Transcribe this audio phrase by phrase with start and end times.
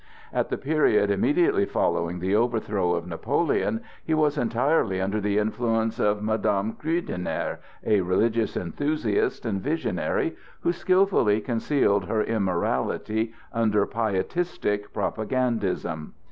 [0.33, 5.99] At the period immediately following the overthrow of Napoleon he was entirely under the influence
[5.99, 14.91] of Madame Krüdener, a religious enthusiast and visionary, who skilfully concealed her immorality under pietistic
[14.91, 16.15] propagandism.